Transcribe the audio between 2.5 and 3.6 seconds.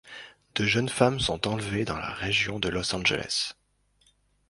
de Los Angeles.